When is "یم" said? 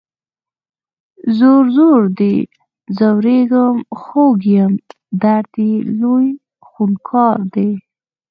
4.55-4.73